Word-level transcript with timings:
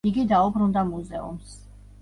იგი 0.11 0.21
დაუბრუნდა 0.31 0.83
მუზეუმს. 0.89 1.57